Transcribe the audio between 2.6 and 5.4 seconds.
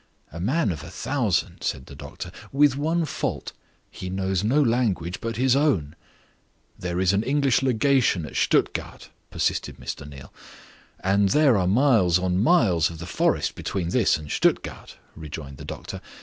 one fault he knows no language but